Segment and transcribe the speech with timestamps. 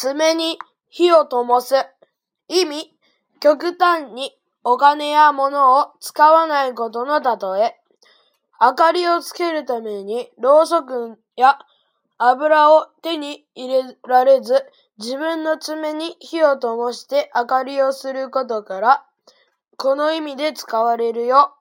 [0.00, 1.74] 爪に火を灯す。
[2.46, 2.96] 意味、
[3.40, 7.80] 極端にお金や物を使わないことの例え。
[8.60, 11.58] 明かりをつけるために、ろうそくや
[12.16, 14.64] 油を手に入れられず、
[14.98, 19.04] 自分の爪に火を灯して明かりをすることから、
[19.76, 21.57] この意味で使われるよ。